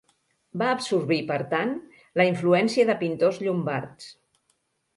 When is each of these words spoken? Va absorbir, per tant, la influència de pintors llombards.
Va 0.61 0.69
absorbir, 0.77 1.19
per 1.31 1.37
tant, 1.51 1.75
la 2.21 2.27
influència 2.31 2.89
de 2.91 2.99
pintors 3.05 3.41
llombards. 3.47 4.13